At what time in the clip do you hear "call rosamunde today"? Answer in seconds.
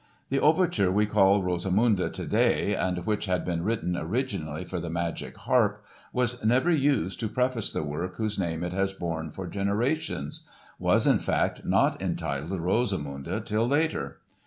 1.05-2.75